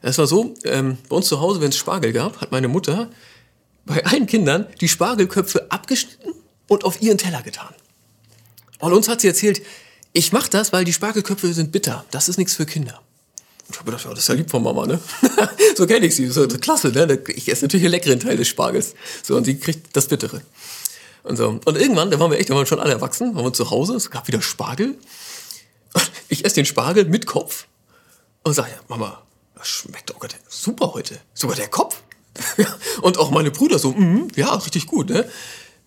Es 0.00 0.18
war 0.18 0.28
so, 0.28 0.54
ähm, 0.62 0.98
bei 1.08 1.16
uns 1.16 1.26
zu 1.26 1.40
Hause, 1.40 1.60
wenn 1.60 1.70
es 1.70 1.76
Spargel 1.76 2.12
gab, 2.12 2.40
hat 2.40 2.52
meine 2.52 2.68
Mutter 2.68 3.10
bei 3.84 4.04
allen 4.04 4.26
Kindern 4.26 4.66
die 4.80 4.88
Spargelköpfe 4.88 5.70
abgeschnitten 5.70 6.34
und 6.68 6.84
auf 6.84 7.02
ihren 7.02 7.18
Teller 7.18 7.42
getan. 7.42 7.74
Und 8.78 8.92
uns 8.92 9.08
hat 9.08 9.20
sie 9.20 9.28
erzählt, 9.28 9.62
ich 10.12 10.32
mache 10.32 10.50
das, 10.50 10.72
weil 10.72 10.84
die 10.84 10.92
Spargelköpfe 10.92 11.52
sind 11.52 11.72
bitter. 11.72 12.04
Das 12.10 12.28
ist 12.28 12.38
nichts 12.38 12.54
für 12.54 12.66
Kinder. 12.66 13.00
Ich 13.70 13.78
habe 13.78 13.86
gedacht, 13.86 14.04
ja, 14.04 14.10
das 14.10 14.20
ist 14.20 14.28
ja 14.28 14.34
lieb 14.34 14.50
von 14.50 14.62
Mama, 14.62 14.86
ne? 14.86 15.00
so 15.76 15.86
kenne 15.86 16.06
ich 16.06 16.14
sie. 16.14 16.28
So, 16.28 16.46
klasse, 16.46 16.88
ne? 16.88 17.22
Ich 17.28 17.48
esse 17.48 17.64
natürlich 17.64 17.84
den 17.84 17.92
leckeren 17.92 18.20
Teil 18.20 18.36
des 18.36 18.48
Spargels. 18.48 18.94
So, 19.22 19.36
und 19.36 19.44
sie 19.44 19.58
kriegt 19.58 19.96
das 19.96 20.08
Bittere. 20.08 20.42
Und 21.22 21.36
so. 21.36 21.60
Und 21.64 21.76
irgendwann, 21.78 22.10
da 22.10 22.18
waren 22.18 22.30
wir 22.30 22.38
echt, 22.38 22.50
da 22.50 22.54
waren 22.54 22.62
wir 22.62 22.66
schon 22.66 22.80
alle 22.80 22.92
erwachsen, 22.92 23.34
waren 23.34 23.44
wir 23.44 23.52
zu 23.52 23.70
Hause, 23.70 23.94
es 23.94 24.10
gab 24.10 24.28
wieder 24.28 24.42
Spargel. 24.42 24.96
Ich 26.28 26.46
esse 26.46 26.54
den 26.54 26.64
Spargel 26.64 27.04
mit 27.04 27.26
Kopf 27.26 27.66
und 28.42 28.54
sage, 28.54 28.70
ja, 28.70 28.80
Mama, 28.88 29.22
das 29.54 29.68
schmeckt, 29.68 30.18
Gott, 30.18 30.34
super 30.48 30.94
heute. 30.94 31.20
Sogar 31.34 31.56
der 31.56 31.68
Kopf. 31.68 32.01
und 33.02 33.18
auch 33.18 33.30
meine 33.30 33.50
Brüder 33.50 33.78
so, 33.78 33.92
mm, 33.92 34.28
ja, 34.36 34.54
richtig 34.54 34.86
gut, 34.86 35.10
ne? 35.10 35.28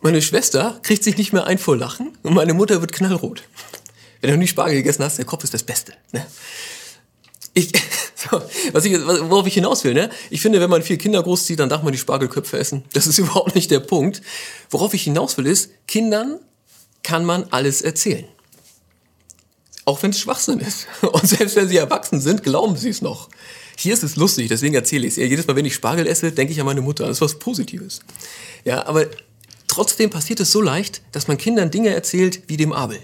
Meine 0.01 0.21
Schwester 0.21 0.79
kriegt 0.83 1.03
sich 1.03 1.17
nicht 1.17 1.33
mehr 1.33 1.47
ein 1.47 1.57
vor 1.57 1.75
Lachen 1.75 2.17
und 2.21 2.33
meine 2.33 2.53
Mutter 2.53 2.81
wird 2.81 2.91
knallrot. 2.91 3.43
Wenn 4.21 4.31
du 4.31 4.37
nie 4.37 4.47
Spargel 4.47 4.75
gegessen 4.75 5.03
hast, 5.03 5.17
der 5.17 5.25
Kopf 5.25 5.43
ist 5.43 5.53
das 5.53 5.63
Beste. 5.63 5.93
Ne? 6.11 6.25
Ich, 7.53 7.71
was 8.71 8.85
ich, 8.85 8.93
worauf 8.93 9.47
ich 9.47 9.53
hinaus 9.53 9.83
will, 9.83 9.93
ne? 9.93 10.09
Ich 10.29 10.41
finde, 10.41 10.59
wenn 10.59 10.69
man 10.69 10.83
vier 10.83 10.97
Kinder 10.97 11.23
großzieht, 11.23 11.59
dann 11.59 11.69
darf 11.69 11.83
man 11.83 11.91
die 11.91 11.97
Spargelköpfe 11.97 12.57
essen. 12.59 12.83
Das 12.93 13.07
ist 13.07 13.17
überhaupt 13.19 13.55
nicht 13.55 13.71
der 13.71 13.79
Punkt. 13.79 14.21
Worauf 14.69 14.93
ich 14.93 15.03
hinaus 15.03 15.37
will, 15.37 15.47
ist, 15.47 15.71
Kindern 15.87 16.39
kann 17.01 17.25
man 17.25 17.45
alles 17.51 17.81
erzählen. 17.81 18.25
Auch 19.85 20.01
wenn 20.03 20.11
es 20.11 20.19
Schwachsinn 20.19 20.59
ist. 20.59 20.87
Und 21.01 21.27
selbst 21.27 21.55
wenn 21.55 21.67
sie 21.67 21.77
erwachsen 21.77 22.19
sind, 22.19 22.43
glauben 22.43 22.75
sie 22.75 22.89
es 22.89 23.01
noch. 23.01 23.29
Hier 23.77 23.93
ist 23.93 24.03
es 24.03 24.15
lustig, 24.15 24.47
deswegen 24.47 24.73
erzähle 24.73 25.05
ich 25.07 25.13
es. 25.13 25.17
Jedes 25.17 25.47
Mal, 25.47 25.55
wenn 25.55 25.65
ich 25.65 25.75
Spargel 25.75 26.07
esse, 26.07 26.31
denke 26.31 26.53
ich 26.53 26.59
an 26.59 26.65
meine 26.65 26.81
Mutter. 26.81 27.05
Das 27.05 27.17
ist 27.17 27.21
was 27.21 27.39
Positives. 27.39 27.99
Ja, 28.63 28.85
aber 28.85 29.07
trotzdem 29.67 30.09
passiert 30.09 30.39
es 30.39 30.51
so 30.51 30.61
leicht, 30.61 31.01
dass 31.11 31.27
man 31.27 31.37
Kindern 31.37 31.71
Dinge 31.71 31.89
erzählt 31.89 32.43
wie 32.47 32.57
dem 32.57 32.71
Abel. 32.71 32.99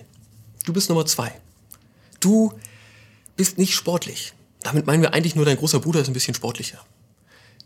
Du 0.65 0.73
bist 0.73 0.89
Nummer 0.89 1.05
zwei. 1.05 1.33
Du 2.19 2.53
bist 3.35 3.57
nicht 3.57 3.73
sportlich. 3.73 4.33
Damit 4.63 4.85
meinen 4.85 5.01
wir 5.01 5.13
eigentlich 5.13 5.35
nur, 5.35 5.45
dein 5.45 5.57
großer 5.57 5.79
Bruder 5.79 6.01
ist 6.01 6.07
ein 6.07 6.13
bisschen 6.13 6.35
sportlicher. 6.35 6.79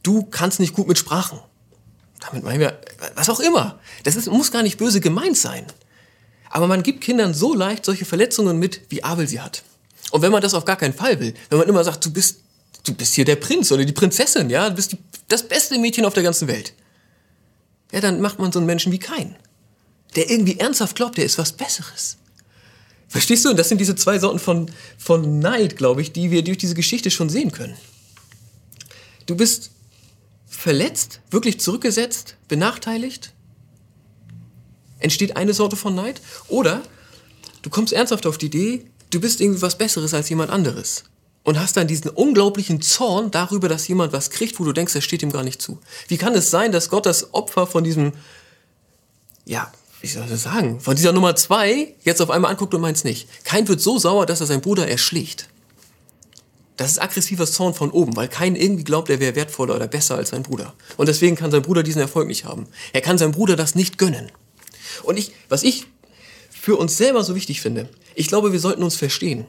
Du 0.02 0.24
kannst 0.24 0.60
nicht 0.60 0.74
gut 0.74 0.88
mit 0.88 0.98
Sprachen. 0.98 1.40
Damit 2.22 2.44
meinen 2.44 2.60
wir, 2.60 2.80
was 3.16 3.30
auch 3.30 3.40
immer. 3.40 3.80
Das 4.04 4.16
ist, 4.16 4.28
muss 4.28 4.52
gar 4.52 4.64
nicht 4.64 4.78
böse 4.78 5.02
gemeint 5.02 5.38
sein. 5.38 5.66
Aber 6.50 6.68
man 6.68 6.84
gibt 6.84 7.02
Kindern 7.02 7.34
so 7.34 7.54
leicht 7.54 7.86
solche 7.86 8.06
Verletzungen 8.06 8.58
mit, 8.58 8.82
wie 8.90 9.04
Abel 9.04 9.28
sie 9.28 9.42
hat. 9.42 9.64
Und 10.12 10.22
wenn 10.22 10.32
man 10.32 10.42
das 10.42 10.54
auf 10.54 10.66
gar 10.66 10.78
keinen 10.78 10.94
Fall 10.94 11.20
will, 11.20 11.34
wenn 11.50 11.60
man 11.60 11.68
immer 11.68 11.84
sagt, 11.84 12.06
du 12.06 12.14
bist, 12.14 12.40
du 12.86 12.94
bist 12.94 13.16
hier 13.16 13.26
der 13.26 13.36
Prinz 13.36 13.72
oder 13.72 13.84
die 13.84 13.94
Prinzessin, 13.94 14.50
ja, 14.50 14.70
du 14.70 14.76
bist 14.76 14.94
die, 14.94 14.98
das 15.28 15.48
beste 15.48 15.78
Mädchen 15.78 16.06
auf 16.06 16.14
der 16.14 16.24
ganzen 16.24 16.48
Welt, 16.48 16.74
ja, 17.92 18.00
dann 18.00 18.22
macht 18.22 18.40
man 18.40 18.52
so 18.52 18.60
einen 18.60 18.66
Menschen 18.66 18.92
wie 18.92 19.00
keinen, 19.00 19.36
der 20.16 20.30
irgendwie 20.30 20.60
ernsthaft 20.60 20.96
glaubt, 20.96 21.18
der 21.18 21.26
ist 21.26 21.38
was 21.38 21.54
Besseres. 21.54 22.18
Verstehst 23.08 23.46
du? 23.46 23.50
Und 23.50 23.58
das 23.58 23.70
sind 23.70 23.80
diese 23.80 23.96
zwei 23.96 24.20
Sorten 24.20 24.40
von, 24.40 24.72
von 24.98 25.40
Neid, 25.40 25.78
glaube 25.78 26.02
ich, 26.02 26.12
die 26.12 26.32
wir 26.32 26.44
durch 26.44 26.58
diese 26.58 26.76
Geschichte 26.76 27.12
schon 27.12 27.30
sehen 27.30 27.52
können. 27.52 27.78
Du 29.26 29.36
bist 29.36 29.72
verletzt, 30.48 31.22
wirklich 31.32 31.60
zurückgesetzt, 31.60 32.36
benachteiligt. 32.48 33.32
Entsteht 35.00 35.38
eine 35.38 35.54
Sorte 35.54 35.76
von 35.76 35.96
Neid. 35.96 36.22
Oder 36.48 36.82
du 37.62 37.70
kommst 37.70 37.94
ernsthaft 37.94 38.26
auf 38.26 38.38
die 38.38 38.48
Idee, 38.48 38.86
du 39.12 39.20
bist 39.20 39.42
irgendwie 39.42 39.62
was 39.62 39.78
Besseres 39.78 40.14
als 40.14 40.30
jemand 40.30 40.52
anderes. 40.52 41.04
Und 41.46 41.60
hast 41.60 41.78
dann 41.78 41.88
diesen 41.88 42.10
unglaublichen 42.10 42.82
Zorn 42.82 43.30
darüber, 43.30 43.70
dass 43.70 43.88
jemand 43.88 44.12
was 44.12 44.32
kriegt, 44.32 44.60
wo 44.60 44.64
du 44.64 44.74
denkst, 44.74 44.94
das 44.94 45.04
steht 45.04 45.22
ihm 45.22 45.32
gar 45.32 45.44
nicht 45.44 45.62
zu. 45.62 45.80
Wie 46.08 46.18
kann 46.18 46.34
es 46.34 46.50
sein, 46.50 46.72
dass 46.72 46.90
Gott 46.90 47.06
das 47.06 47.36
Opfer 47.36 47.68
von 47.68 47.84
diesem, 47.84 48.14
ja, 49.46 49.72
wie 50.02 50.08
soll 50.08 50.24
ich 50.24 50.32
das 50.32 50.42
sagen, 50.42 50.80
von 50.80 50.96
dieser 50.96 51.12
Nummer 51.12 51.36
zwei 51.36 51.94
jetzt 52.04 52.20
auf 52.20 52.32
einmal 52.32 52.50
anguckt 52.50 52.74
und 52.74 52.82
meint 52.82 52.98
es 52.98 53.04
nicht? 53.04 53.28
Kein 53.44 53.68
wird 53.68 53.80
so 53.80 54.00
sauer, 54.00 54.26
dass 54.26 54.42
er 54.42 54.48
seinen 54.48 54.62
Bruder 54.62 54.88
erschlägt. 54.88 55.48
Das 56.78 56.92
ist 56.92 57.02
aggressiver 57.02 57.46
Zorn 57.46 57.76
von 57.76 57.92
oben, 57.92 58.16
weil 58.16 58.28
kein 58.28 58.56
irgendwie 58.56 58.84
glaubt, 58.84 59.12
er 59.12 59.20
wäre 59.20 59.36
wertvoller 59.36 59.76
oder 59.76 59.88
besser 59.88 60.16
als 60.16 60.30
sein 60.30 60.42
Bruder. 60.42 60.74
Und 60.98 61.08
deswegen 61.08 61.36
kann 61.36 61.52
sein 61.52 61.62
Bruder 61.62 61.84
diesen 61.84 62.02
Erfolg 62.02 62.28
nicht 62.28 62.46
haben. 62.46 62.66
Er 62.92 63.02
kann 63.02 63.20
seinem 63.20 63.32
Bruder 63.34 63.56
das 63.56 63.76
nicht 63.76 64.00
gönnen. 64.00 64.32
Und 65.04 65.18
ich, 65.18 65.32
was 65.48 65.62
ich 65.62 65.86
für 66.50 66.76
uns 66.76 66.98
selber 66.98 67.24
so 67.24 67.36
wichtig 67.36 67.62
finde, 67.62 67.88
ich 68.16 68.28
glaube, 68.28 68.52
wir 68.52 68.60
sollten 68.60 68.82
uns 68.82 68.96
verstehen. 68.96 69.46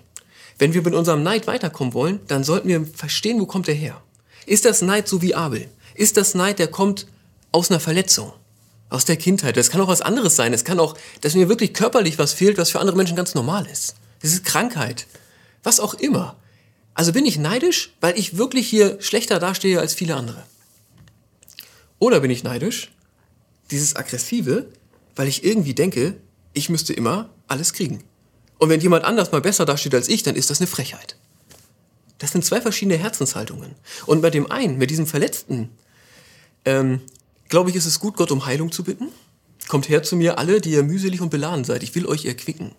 Wenn 0.59 0.75
wir 0.75 0.83
mit 0.83 0.95
unserem 0.95 1.23
Neid 1.23 1.47
weiterkommen 1.47 1.95
wollen, 1.95 2.21
dann 2.29 2.45
sollten 2.45 2.69
wir 2.69 2.87
verstehen, 2.87 3.41
wo 3.41 3.47
kommt 3.47 3.69
er 3.69 3.75
her. 3.75 4.03
Ist 4.47 4.65
das 4.65 4.83
Neid 4.83 5.09
so 5.09 5.21
wie 5.23 5.35
Abel? 5.35 5.69
Ist 5.95 6.17
das 6.17 6.35
Neid, 6.35 6.59
der 6.59 6.69
kommt 6.69 7.07
aus 7.53 7.71
einer 7.71 7.81
Verletzung? 7.81 8.33
Aus 8.89 9.05
der 9.05 9.17
Kindheit. 9.17 9.57
Das 9.57 9.71
kann 9.71 9.81
auch 9.81 9.89
was 9.89 10.01
anderes 10.01 10.37
sein. 10.37 10.53
Es 10.53 10.65
kann 10.65 10.79
auch, 10.79 10.97
dass 11.21 11.35
mir 11.35 11.49
wirklich 11.49 11.75
körperlich 11.75 12.19
was 12.19 12.33
fehlt, 12.33 12.57
was 12.57 12.71
für 12.71 12.79
andere 12.79 12.97
Menschen 12.97 13.17
ganz 13.17 13.35
normal 13.35 13.67
ist. 13.67 13.97
Das 14.23 14.33
ist 14.33 14.45
Krankheit. 14.45 15.07
Was 15.65 15.81
auch 15.81 15.95
immer. 15.95 16.37
Also 16.95 17.13
bin 17.13 17.27
ich 17.27 17.39
neidisch, 17.39 17.95
weil 18.01 18.19
ich 18.19 18.39
wirklich 18.39 18.69
hier 18.69 18.97
schlechter 19.01 19.39
dastehe 19.41 19.81
als 19.81 19.93
viele 19.93 20.15
andere? 20.15 20.45
Oder 21.99 22.21
bin 22.21 22.31
ich 22.31 22.45
neidisch, 22.45 22.93
dieses 23.71 23.97
Aggressive, 23.97 24.69
weil 25.17 25.29
ich 25.29 25.45
irgendwie 25.45 25.75
denke, 25.75 26.17
ich 26.53 26.69
müsste 26.69 26.93
immer 26.93 27.31
alles 27.49 27.73
kriegen. 27.73 28.05
Und 28.59 28.69
wenn 28.69 28.81
jemand 28.81 29.05
anders 29.05 29.33
mal 29.33 29.41
besser 29.41 29.65
dasteht 29.65 29.95
als 29.95 30.09
ich, 30.09 30.23
dann 30.23 30.37
ist 30.37 30.51
das 30.51 30.61
eine 30.61 30.67
Frechheit. 30.67 31.17
Das 32.19 32.33
sind 32.33 32.45
zwei 32.45 32.61
verschiedene 32.61 32.97
Herzenshaltungen. 32.97 33.75
Und 34.07 34.23
bei 34.23 34.31
dem 34.31 34.51
einen, 34.51 34.79
mit 34.79 34.91
diesem 34.91 35.07
Verletzten, 35.07 35.71
ähm, 36.65 37.01
glaube 37.49 37.71
ich, 37.71 37.77
ist 37.77 37.87
es 37.87 38.01
gut, 38.01 38.17
Gott 38.17 38.31
um 38.31 38.47
Heilung 38.47 38.73
zu 38.73 38.85
bitten. 38.85 39.09
Kommt 39.69 39.89
her 39.89 40.03
zu 40.03 40.17
mir 40.17 40.39
alle, 40.39 40.61
die 40.61 40.71
ihr 40.71 40.83
mühselig 40.83 41.21
und 41.21 41.31
beladen 41.31 41.65
seid. 41.65 41.83
Ich 41.83 41.95
will 41.95 42.07
euch 42.07 42.25
erquicken. 42.25 42.73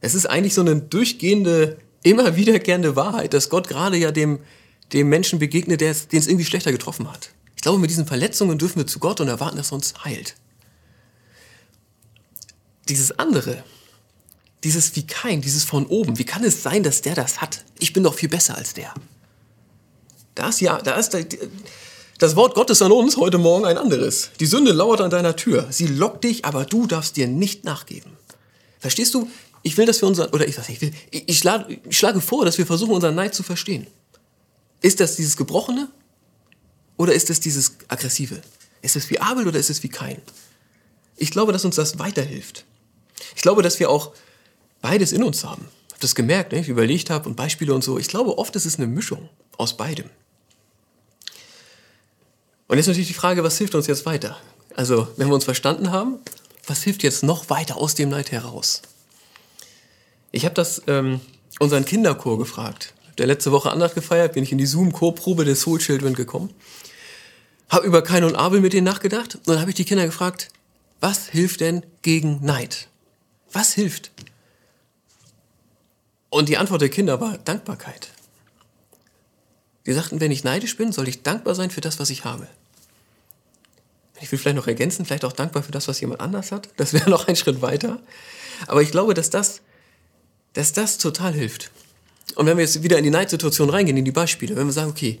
Es 0.00 0.14
ist 0.14 0.26
eigentlich 0.26 0.54
so 0.54 0.60
eine 0.60 0.76
durchgehende 0.76 1.78
immer 2.02 2.36
wiederkehrende 2.36 2.96
Wahrheit, 2.96 3.34
dass 3.34 3.48
Gott 3.48 3.66
gerade 3.66 3.96
ja 3.96 4.12
dem, 4.12 4.40
dem 4.92 5.08
Menschen 5.08 5.38
begegnet, 5.38 5.80
den 5.80 5.90
es 5.90 6.26
irgendwie 6.26 6.44
schlechter 6.44 6.70
getroffen 6.70 7.10
hat. 7.10 7.30
Ich 7.56 7.62
glaube, 7.62 7.78
mit 7.78 7.90
diesen 7.90 8.06
Verletzungen 8.06 8.58
dürfen 8.58 8.76
wir 8.76 8.86
zu 8.86 8.98
Gott 8.98 9.20
und 9.20 9.28
erwarten, 9.28 9.56
dass 9.56 9.72
er 9.72 9.76
uns 9.76 9.94
heilt. 10.04 10.36
Dieses 12.88 13.18
andere, 13.18 13.64
dieses 14.64 14.96
wie 14.96 15.06
kein, 15.06 15.40
dieses 15.40 15.62
von 15.64 15.86
oben, 15.86 16.18
wie 16.18 16.24
kann 16.24 16.42
es 16.42 16.62
sein, 16.62 16.82
dass 16.82 17.02
der 17.02 17.14
das 17.14 17.40
hat? 17.40 17.64
Ich 17.78 17.92
bin 17.92 18.02
doch 18.02 18.14
viel 18.14 18.28
besser 18.28 18.56
als 18.56 18.74
der. 18.74 18.92
Da 20.34 20.48
ist 20.48 20.60
ja, 20.60 20.80
da 20.80 20.94
ist 20.96 21.16
das 22.18 22.34
Wort 22.34 22.54
Gottes 22.54 22.82
an 22.82 22.90
uns 22.90 23.16
heute 23.16 23.38
Morgen 23.38 23.66
ein 23.66 23.78
anderes. 23.78 24.30
Die 24.40 24.46
Sünde 24.46 24.72
lauert 24.72 25.00
an 25.00 25.10
deiner 25.10 25.36
Tür. 25.36 25.66
Sie 25.70 25.86
lockt 25.86 26.24
dich, 26.24 26.44
aber 26.44 26.64
du 26.64 26.86
darfst 26.86 27.16
dir 27.16 27.28
nicht 27.28 27.64
nachgeben. 27.64 28.12
Verstehst 28.80 29.14
du? 29.14 29.28
Ich 29.62 29.76
will, 29.76 29.86
dass 29.86 30.00
wir 30.00 30.08
unseren, 30.08 30.30
oder 30.30 30.46
ich, 30.46 30.58
ich 30.68 30.80
will, 30.80 30.92
ich, 31.10 31.38
schlage, 31.38 31.80
ich 31.88 31.96
schlage 31.96 32.20
vor, 32.20 32.44
dass 32.44 32.58
wir 32.58 32.66
versuchen, 32.66 32.92
unseren 32.92 33.14
Neid 33.14 33.34
zu 33.34 33.42
verstehen. 33.42 33.86
Ist 34.80 35.00
das 35.00 35.16
dieses 35.16 35.36
Gebrochene 35.36 35.88
oder 36.96 37.14
ist 37.14 37.30
es 37.30 37.40
dieses 37.40 37.76
Aggressive? 37.88 38.40
Ist 38.82 38.96
es 38.96 39.08
wie 39.10 39.20
Abel 39.20 39.46
oder 39.48 39.58
ist 39.58 39.70
es 39.70 39.82
wie 39.82 39.88
Kain? 39.88 40.20
Ich 41.16 41.30
glaube, 41.30 41.52
dass 41.52 41.64
uns 41.64 41.76
das 41.76 41.98
weiterhilft. 41.98 42.64
Ich 43.36 43.42
glaube, 43.42 43.62
dass 43.62 43.80
wir 43.80 43.88
auch 43.88 44.12
beides 44.84 45.12
in 45.12 45.22
uns 45.22 45.44
haben. 45.44 45.66
Ich 45.86 45.92
habe 45.94 46.02
das 46.02 46.14
gemerkt, 46.14 46.52
ne? 46.52 46.60
ich 46.60 46.68
überlegt 46.68 47.08
habe 47.08 47.26
und 47.26 47.36
Beispiele 47.36 47.72
und 47.72 47.82
so. 47.82 47.98
Ich 47.98 48.08
glaube, 48.08 48.36
oft 48.36 48.54
ist 48.54 48.66
es 48.66 48.76
eine 48.76 48.86
Mischung 48.86 49.30
aus 49.56 49.78
beidem. 49.78 50.10
Und 52.68 52.76
jetzt 52.76 52.86
natürlich 52.86 53.08
die 53.08 53.14
Frage, 53.14 53.42
was 53.42 53.56
hilft 53.56 53.74
uns 53.74 53.86
jetzt 53.86 54.04
weiter? 54.04 54.36
Also, 54.76 55.08
wenn 55.16 55.28
wir 55.28 55.34
uns 55.34 55.44
verstanden 55.44 55.90
haben, 55.90 56.18
was 56.66 56.82
hilft 56.82 57.02
jetzt 57.02 57.22
noch 57.22 57.48
weiter 57.48 57.78
aus 57.78 57.94
dem 57.94 58.10
Neid 58.10 58.30
heraus? 58.30 58.82
Ich 60.32 60.44
habe 60.44 60.54
das 60.54 60.82
ähm, 60.86 61.22
unseren 61.60 61.86
Kinderchor 61.86 62.36
gefragt. 62.36 62.92
Der 63.16 63.26
letzte 63.26 63.52
Woche 63.52 63.70
Andacht 63.70 63.94
gefeiert, 63.94 64.34
bin 64.34 64.42
ich 64.42 64.52
in 64.52 64.58
die 64.58 64.66
Zoom-Chorprobe 64.66 65.46
des 65.46 65.62
Soul 65.62 65.78
Children 65.78 66.12
gekommen. 66.12 66.50
Habe 67.70 67.86
über 67.86 68.02
Kain 68.02 68.24
und 68.24 68.36
Abel 68.36 68.60
mit 68.60 68.74
denen 68.74 68.84
nachgedacht 68.84 69.36
und 69.36 69.48
dann 69.48 69.60
habe 69.60 69.70
ich 69.70 69.76
die 69.76 69.86
Kinder 69.86 70.04
gefragt, 70.04 70.50
was 71.00 71.28
hilft 71.28 71.60
denn 71.60 71.84
gegen 72.02 72.44
Neid? 72.44 72.88
Was 73.50 73.72
hilft? 73.72 74.10
Und 76.34 76.48
die 76.48 76.56
Antwort 76.56 76.80
der 76.80 76.88
Kinder 76.88 77.20
war 77.20 77.38
Dankbarkeit. 77.38 78.08
Die 79.86 79.92
sagten, 79.92 80.18
wenn 80.18 80.32
ich 80.32 80.42
neidisch 80.42 80.76
bin, 80.76 80.90
soll 80.90 81.06
ich 81.06 81.22
dankbar 81.22 81.54
sein 81.54 81.70
für 81.70 81.80
das, 81.80 82.00
was 82.00 82.10
ich 82.10 82.24
habe. 82.24 82.48
Ich 84.20 84.32
will 84.32 84.38
vielleicht 84.40 84.56
noch 84.56 84.66
ergänzen, 84.66 85.04
vielleicht 85.04 85.24
auch 85.24 85.32
dankbar 85.32 85.62
für 85.62 85.70
das, 85.70 85.86
was 85.86 86.00
jemand 86.00 86.20
anders 86.20 86.50
hat. 86.50 86.70
Das 86.76 86.92
wäre 86.92 87.08
noch 87.16 87.28
ein 87.28 87.36
Schritt 87.36 87.62
weiter. 87.62 88.00
Aber 88.66 88.82
ich 88.82 88.90
glaube, 88.90 89.14
dass 89.14 89.30
das 89.30 89.60
dass 90.54 90.72
das 90.72 90.98
total 90.98 91.34
hilft. 91.34 91.70
Und 92.34 92.46
wenn 92.46 92.56
wir 92.56 92.64
jetzt 92.64 92.82
wieder 92.82 92.98
in 92.98 93.04
die 93.04 93.10
Neidsituation 93.10 93.70
reingehen, 93.70 93.96
in 93.96 94.04
die 94.04 94.10
Beispiele, 94.10 94.56
wenn 94.56 94.66
wir 94.66 94.72
sagen, 94.72 94.90
okay, 94.90 95.20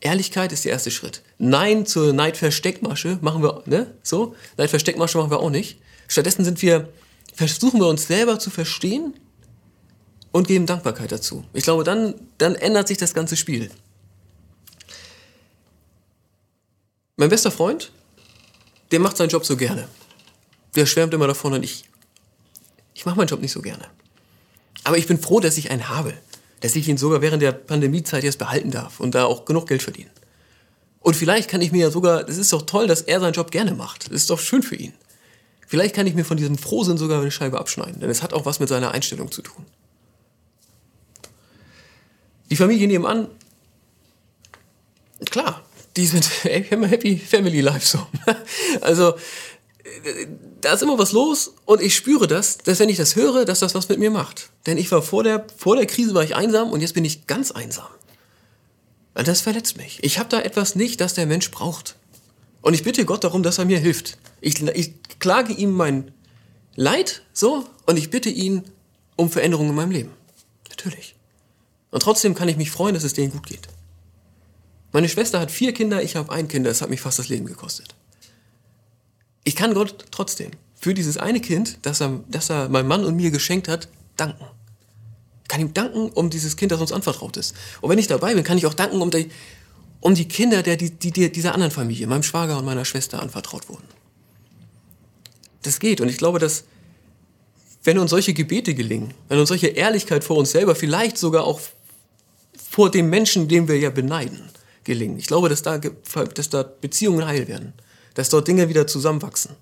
Ehrlichkeit 0.00 0.50
ist 0.50 0.64
der 0.64 0.72
erste 0.72 0.90
Schritt. 0.90 1.22
Nein 1.38 1.86
zur 1.86 2.12
Neidversteckmasche 2.12 3.18
machen 3.20 3.44
wir, 3.44 3.62
ne, 3.66 3.94
so, 4.02 4.34
Neidversteckmasche 4.56 5.18
machen 5.18 5.30
wir 5.30 5.38
auch 5.38 5.50
nicht. 5.50 5.78
Stattdessen 6.08 6.44
sind 6.44 6.62
wir, 6.62 6.88
versuchen 7.32 7.78
wir 7.78 7.86
uns 7.86 8.08
selber 8.08 8.40
zu 8.40 8.50
verstehen 8.50 9.14
und 10.32 10.46
geben 10.46 10.66
Dankbarkeit 10.66 11.12
dazu. 11.12 11.44
Ich 11.52 11.64
glaube, 11.64 11.84
dann, 11.84 12.14
dann 12.38 12.54
ändert 12.54 12.88
sich 12.88 12.98
das 12.98 13.14
ganze 13.14 13.36
Spiel. 13.36 13.70
Mein 17.16 17.30
bester 17.30 17.50
Freund, 17.50 17.90
der 18.90 19.00
macht 19.00 19.16
seinen 19.16 19.30
Job 19.30 19.44
so 19.44 19.56
gerne. 19.56 19.88
Der 20.76 20.86
schwärmt 20.86 21.14
immer 21.14 21.26
davon 21.26 21.52
und 21.52 21.62
ich, 21.62 21.84
ich 22.94 23.06
mache 23.06 23.16
meinen 23.16 23.28
Job 23.28 23.40
nicht 23.40 23.52
so 23.52 23.62
gerne. 23.62 23.84
Aber 24.84 24.98
ich 24.98 25.06
bin 25.06 25.18
froh, 25.18 25.40
dass 25.40 25.58
ich 25.58 25.70
einen 25.70 25.88
habe. 25.88 26.14
Dass 26.60 26.76
ich 26.76 26.88
ihn 26.88 26.96
sogar 26.96 27.20
während 27.20 27.42
der 27.42 27.52
Pandemiezeit 27.52 28.24
jetzt 28.24 28.38
behalten 28.38 28.70
darf 28.70 29.00
und 29.00 29.14
da 29.14 29.24
auch 29.24 29.44
genug 29.44 29.66
Geld 29.66 29.82
verdienen. 29.82 30.10
Und 31.00 31.14
vielleicht 31.14 31.48
kann 31.48 31.60
ich 31.60 31.72
mir 31.72 31.82
ja 31.82 31.90
sogar, 31.90 32.28
es 32.28 32.36
ist 32.36 32.52
doch 32.52 32.62
toll, 32.62 32.86
dass 32.86 33.02
er 33.02 33.20
seinen 33.20 33.32
Job 33.32 33.50
gerne 33.50 33.74
macht. 33.74 34.06
Das 34.06 34.12
ist 34.12 34.30
doch 34.30 34.40
schön 34.40 34.62
für 34.62 34.76
ihn. 34.76 34.92
Vielleicht 35.66 35.94
kann 35.94 36.06
ich 36.06 36.14
mir 36.14 36.24
von 36.24 36.36
diesem 36.36 36.58
Frohsinn 36.58 36.98
sogar 36.98 37.20
eine 37.20 37.30
Scheibe 37.30 37.58
abschneiden, 37.58 38.00
denn 38.00 38.10
es 38.10 38.22
hat 38.22 38.32
auch 38.32 38.46
was 38.46 38.58
mit 38.58 38.68
seiner 38.68 38.92
Einstellung 38.92 39.30
zu 39.30 39.42
tun. 39.42 39.66
Die 42.50 42.56
Familie 42.56 42.88
nebenan, 42.88 43.28
klar, 45.30 45.62
die 45.96 46.06
sind 46.06 46.28
happy 46.44 47.18
family 47.18 47.60
life 47.60 47.86
so. 47.86 48.06
Also 48.80 49.14
da 50.60 50.72
ist 50.72 50.82
immer 50.82 50.98
was 50.98 51.12
los 51.12 51.54
und 51.64 51.80
ich 51.80 51.94
spüre 51.94 52.26
das, 52.26 52.58
dass 52.58 52.78
wenn 52.80 52.88
ich 52.88 52.96
das 52.96 53.16
höre, 53.16 53.44
dass 53.44 53.60
das 53.60 53.74
was 53.74 53.88
mit 53.88 53.98
mir 53.98 54.10
macht. 54.10 54.50
Denn 54.66 54.78
ich 54.78 54.90
war 54.90 55.02
vor 55.02 55.24
der, 55.24 55.46
vor 55.56 55.76
der 55.76 55.86
Krise 55.86 56.14
war 56.14 56.24
ich 56.24 56.34
einsam 56.34 56.70
und 56.70 56.80
jetzt 56.80 56.94
bin 56.94 57.04
ich 57.04 57.26
ganz 57.26 57.50
einsam. 57.50 57.88
Und 59.14 59.28
das 59.28 59.40
verletzt 59.40 59.76
mich. 59.76 59.98
Ich 60.02 60.18
habe 60.18 60.28
da 60.28 60.40
etwas 60.40 60.74
nicht, 60.74 61.00
das 61.00 61.14
der 61.14 61.26
Mensch 61.26 61.50
braucht. 61.50 61.96
Und 62.60 62.74
ich 62.74 62.82
bitte 62.82 63.04
Gott 63.04 63.24
darum, 63.24 63.42
dass 63.42 63.58
er 63.58 63.64
mir 63.64 63.78
hilft. 63.78 64.18
Ich, 64.40 64.60
ich 64.62 64.94
klage 65.18 65.52
ihm 65.52 65.72
mein 65.72 66.12
Leid 66.76 67.22
so 67.32 67.66
und 67.86 67.96
ich 67.96 68.10
bitte 68.10 68.30
ihn 68.30 68.62
um 69.16 69.30
Veränderungen 69.30 69.70
in 69.70 69.76
meinem 69.76 69.90
Leben. 69.90 70.10
Natürlich. 70.68 71.14
Und 71.90 72.02
trotzdem 72.02 72.34
kann 72.34 72.48
ich 72.48 72.56
mich 72.56 72.70
freuen, 72.70 72.94
dass 72.94 73.04
es 73.04 73.14
denen 73.14 73.32
gut 73.32 73.46
geht. 73.46 73.68
Meine 74.92 75.08
Schwester 75.08 75.40
hat 75.40 75.50
vier 75.50 75.72
Kinder, 75.72 76.02
ich 76.02 76.16
habe 76.16 76.32
ein 76.32 76.48
Kind, 76.48 76.66
das 76.66 76.82
hat 76.82 76.90
mich 76.90 77.00
fast 77.00 77.18
das 77.18 77.28
Leben 77.28 77.46
gekostet 77.46 77.94
ich 79.48 79.56
kann 79.56 79.72
Gott 79.72 80.04
trotzdem 80.10 80.50
für 80.74 80.92
dieses 80.92 81.16
eine 81.16 81.40
Kind, 81.40 81.78
das 81.82 82.02
er, 82.02 82.20
das 82.28 82.50
er 82.50 82.68
meinem 82.68 82.86
Mann 82.86 83.04
und 83.06 83.16
mir 83.16 83.30
geschenkt 83.30 83.66
hat, 83.66 83.88
danken. 84.18 84.44
Ich 85.42 85.48
kann 85.48 85.62
ihm 85.62 85.72
danken 85.72 86.10
um 86.10 86.28
dieses 86.28 86.58
Kind, 86.58 86.70
das 86.70 86.82
uns 86.82 86.92
anvertraut 86.92 87.38
ist. 87.38 87.54
Und 87.80 87.88
wenn 87.88 87.98
ich 87.98 88.06
dabei 88.06 88.34
bin, 88.34 88.44
kann 88.44 88.58
ich 88.58 88.66
auch 88.66 88.74
danken 88.74 89.00
um 89.00 89.10
die, 89.10 89.30
um 90.00 90.14
die 90.14 90.28
Kinder 90.28 90.62
der, 90.62 90.76
die, 90.76 90.90
die, 90.90 91.32
dieser 91.32 91.54
anderen 91.54 91.72
Familie, 91.72 92.06
meinem 92.06 92.22
Schwager 92.22 92.58
und 92.58 92.66
meiner 92.66 92.84
Schwester 92.84 93.22
anvertraut 93.22 93.70
wurden. 93.70 93.88
Das 95.62 95.80
geht. 95.80 96.02
Und 96.02 96.10
ich 96.10 96.18
glaube, 96.18 96.38
dass 96.38 96.64
wenn 97.84 97.98
uns 97.98 98.10
solche 98.10 98.34
Gebete 98.34 98.74
gelingen, 98.74 99.14
wenn 99.28 99.38
uns 99.38 99.48
solche 99.48 99.68
Ehrlichkeit 99.68 100.24
vor 100.24 100.36
uns 100.36 100.50
selber, 100.50 100.74
vielleicht 100.74 101.16
sogar 101.16 101.44
auch 101.44 101.58
vor 102.78 102.92
dem 102.92 103.10
Menschen, 103.10 103.48
den 103.48 103.66
wir 103.66 103.76
ja 103.76 103.90
beneiden, 103.90 104.38
gelingen. 104.84 105.18
Ich 105.18 105.26
glaube, 105.26 105.48
dass 105.48 105.62
da, 105.62 105.78
dass 105.78 106.48
da 106.48 106.62
Beziehungen 106.62 107.26
heil 107.26 107.48
werden, 107.48 107.72
dass 108.14 108.28
dort 108.28 108.46
Dinge 108.46 108.68
wieder 108.68 108.86
zusammenwachsen. 108.86 109.56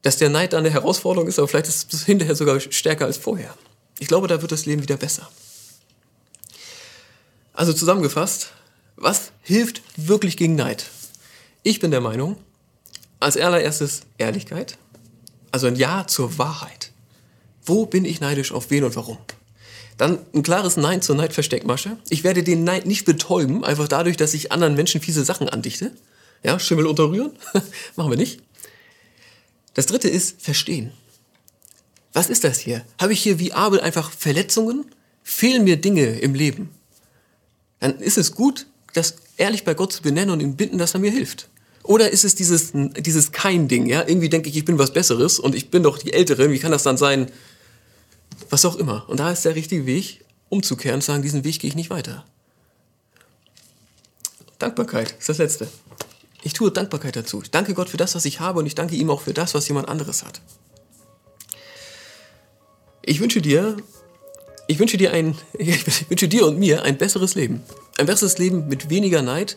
Dass 0.00 0.16
der 0.16 0.30
Neid 0.30 0.54
eine 0.54 0.70
Herausforderung 0.70 1.28
ist, 1.28 1.38
aber 1.38 1.48
vielleicht 1.48 1.68
ist 1.68 1.92
es 1.92 2.06
hinterher 2.06 2.36
sogar 2.36 2.58
stärker 2.58 3.04
als 3.04 3.18
vorher. 3.18 3.54
Ich 3.98 4.08
glaube, 4.08 4.28
da 4.28 4.40
wird 4.40 4.50
das 4.50 4.64
Leben 4.64 4.80
wieder 4.80 4.96
besser. 4.96 5.28
Also 7.52 7.74
zusammengefasst, 7.74 8.52
was 8.96 9.32
hilft 9.42 9.82
wirklich 9.98 10.38
gegen 10.38 10.54
Neid? 10.54 10.86
Ich 11.62 11.80
bin 11.80 11.90
der 11.90 12.00
Meinung, 12.00 12.38
als 13.20 13.36
allererstes 13.36 14.04
Ehrlichkeit, 14.16 14.78
also 15.50 15.66
ein 15.66 15.76
Ja 15.76 16.06
zur 16.06 16.38
Wahrheit. 16.38 16.92
Wo 17.62 17.84
bin 17.84 18.06
ich 18.06 18.22
neidisch 18.22 18.52
auf 18.52 18.70
wen 18.70 18.84
und 18.84 18.96
warum? 18.96 19.18
Dann 19.98 20.18
ein 20.34 20.42
klares 20.42 20.76
Nein 20.76 21.02
zur 21.02 21.16
Neidversteckmasche. 21.16 21.98
Ich 22.08 22.24
werde 22.24 22.42
den 22.42 22.64
Neid 22.64 22.86
nicht 22.86 23.04
betäuben, 23.04 23.64
einfach 23.64 23.88
dadurch, 23.88 24.16
dass 24.16 24.34
ich 24.34 24.52
anderen 24.52 24.74
Menschen 24.74 25.00
fiese 25.00 25.24
Sachen 25.24 25.48
andichte. 25.48 25.92
Ja, 26.42 26.58
Schimmel 26.58 26.86
unterrühren? 26.86 27.32
Machen 27.96 28.10
wir 28.10 28.16
nicht. 28.16 28.40
Das 29.74 29.86
dritte 29.86 30.08
ist 30.08 30.42
Verstehen. 30.42 30.92
Was 32.12 32.28
ist 32.28 32.44
das 32.44 32.58
hier? 32.58 32.84
Habe 33.00 33.12
ich 33.12 33.22
hier 33.22 33.38
wie 33.38 33.52
Abel 33.52 33.80
einfach 33.80 34.10
Verletzungen? 34.10 34.84
Fehlen 35.22 35.64
mir 35.64 35.76
Dinge 35.76 36.18
im 36.18 36.34
Leben? 36.34 36.70
Dann 37.80 37.98
ist 37.98 38.18
es 38.18 38.32
gut, 38.32 38.66
das 38.92 39.16
ehrlich 39.36 39.64
bei 39.64 39.74
Gott 39.74 39.92
zu 39.92 40.02
benennen 40.02 40.30
und 40.30 40.40
ihn 40.40 40.56
bitten, 40.56 40.78
dass 40.78 40.94
er 40.94 41.00
mir 41.00 41.10
hilft. 41.10 41.48
Oder 41.84 42.10
ist 42.10 42.24
es 42.24 42.34
dieses, 42.34 42.72
dieses 42.74 43.32
Kein-Ding, 43.32 43.86
ja? 43.86 44.06
Irgendwie 44.06 44.28
denke 44.28 44.48
ich, 44.48 44.56
ich 44.56 44.64
bin 44.64 44.78
was 44.78 44.92
Besseres 44.92 45.38
und 45.38 45.54
ich 45.54 45.70
bin 45.70 45.82
doch 45.82 45.98
die 45.98 46.12
Ältere, 46.12 46.50
wie 46.50 46.58
kann 46.58 46.70
das 46.70 46.84
dann 46.84 46.96
sein? 46.96 47.30
Was 48.50 48.64
auch 48.64 48.76
immer. 48.76 49.08
Und 49.08 49.20
da 49.20 49.30
ist 49.30 49.44
der 49.44 49.54
richtige 49.54 49.86
Weg, 49.86 50.24
umzukehren 50.48 50.96
und 50.96 51.02
zu 51.02 51.10
sagen, 51.12 51.22
diesen 51.22 51.44
Weg 51.44 51.60
gehe 51.60 51.68
ich 51.68 51.76
nicht 51.76 51.90
weiter. 51.90 52.24
Dankbarkeit 54.58 55.16
ist 55.18 55.28
das 55.28 55.38
Letzte. 55.38 55.68
Ich 56.42 56.52
tue 56.52 56.70
Dankbarkeit 56.70 57.16
dazu. 57.16 57.40
Ich 57.42 57.50
danke 57.50 57.74
Gott 57.74 57.88
für 57.88 57.96
das, 57.96 58.14
was 58.14 58.24
ich 58.24 58.40
habe 58.40 58.58
und 58.58 58.66
ich 58.66 58.74
danke 58.74 58.94
ihm 58.94 59.10
auch 59.10 59.20
für 59.20 59.32
das, 59.32 59.54
was 59.54 59.66
jemand 59.68 59.88
anderes 59.88 60.24
hat. 60.24 60.40
Ich 63.04 63.20
wünsche 63.20 63.40
dir, 63.40 63.76
ich 64.68 64.78
wünsche 64.78 64.96
dir 64.96 65.12
ein, 65.12 65.36
ich 65.58 66.08
wünsche 66.10 66.28
dir 66.28 66.46
und 66.46 66.58
mir 66.58 66.82
ein 66.82 66.98
besseres 66.98 67.34
Leben. 67.34 67.62
Ein 67.98 68.06
besseres 68.06 68.38
Leben 68.38 68.68
mit 68.68 68.90
weniger 68.90 69.22
Neid, 69.22 69.56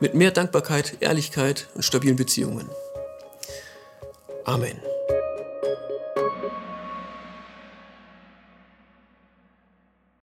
mit 0.00 0.14
mehr 0.14 0.30
Dankbarkeit, 0.30 0.96
Ehrlichkeit 1.00 1.68
und 1.74 1.84
stabilen 1.84 2.16
Beziehungen. 2.16 2.68
Amen. 4.44 4.80